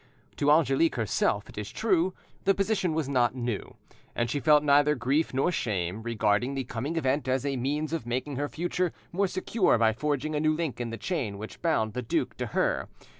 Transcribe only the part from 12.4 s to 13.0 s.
her.